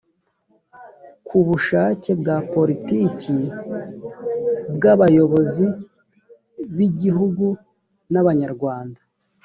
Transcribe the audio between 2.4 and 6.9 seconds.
poritiki bw abayobozi b